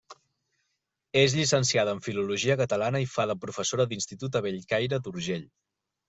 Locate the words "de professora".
3.31-3.85